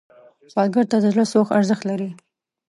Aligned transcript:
سوالګر 0.51 0.85
ته 0.91 0.97
د 0.99 1.05
زړه 1.13 1.25
سوز 1.31 1.47
ارزښت 1.57 1.83
لري 1.89 2.09